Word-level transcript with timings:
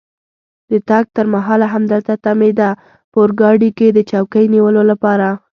د 0.69 0.71
تګ 0.89 1.05
تر 1.15 1.25
مهاله 1.33 1.67
همدلته 1.75 2.13
تمېده، 2.25 2.69
په 3.11 3.17
اورګاډي 3.21 3.69
کې 3.77 3.87
د 3.93 3.99
چوکۍ 4.11 4.45
نیولو 4.53 4.81
لپاره. 4.91 5.27